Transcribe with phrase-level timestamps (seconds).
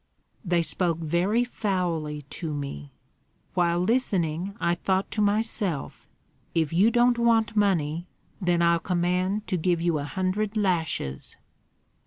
[0.43, 2.91] They spoke very foully to me;
[3.53, 6.07] while listening, I thought to myself:
[6.55, 8.07] 'If you don't want money,
[8.41, 11.37] then I'll command to give you a hundred lashes.'"